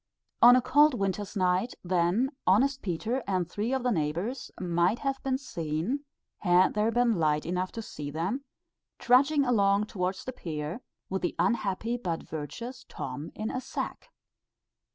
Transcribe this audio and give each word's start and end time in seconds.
On 0.41 0.55
a 0.55 0.63
cold 0.63 0.95
winter's 0.95 1.35
night, 1.35 1.75
then, 1.83 2.31
honest 2.47 2.81
Peter 2.81 3.21
and 3.27 3.47
three 3.47 3.71
of 3.71 3.83
the 3.83 3.91
neighbours 3.91 4.49
might 4.59 4.97
have 4.97 5.21
been 5.21 5.37
seen 5.37 6.05
had 6.39 6.73
there 6.73 6.89
been 6.89 7.19
light 7.19 7.45
enough 7.45 7.71
to 7.73 7.83
see 7.83 8.09
them 8.09 8.43
trudging 8.97 9.45
along 9.45 9.85
towards 9.85 10.25
the 10.25 10.33
pier, 10.33 10.81
with 11.11 11.21
the 11.21 11.35
unhappy 11.37 11.97
but 11.97 12.23
virtuous 12.23 12.83
Tom 12.89 13.29
in 13.35 13.51
a 13.51 13.61
sack. 13.61 14.09